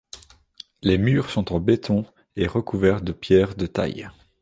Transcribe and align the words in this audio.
Les 0.81 0.97
murs 0.97 1.29
sont 1.29 1.53
en 1.53 1.59
béton, 1.59 2.07
et 2.35 2.47
recouverts 2.47 3.03
de 3.03 3.11
pierres 3.11 3.53
de 3.53 3.67
taille. 3.67 4.09